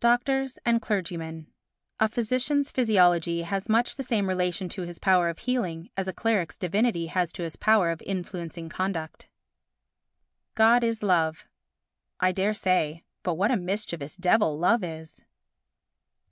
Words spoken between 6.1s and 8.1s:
cleric's divinity has to his power of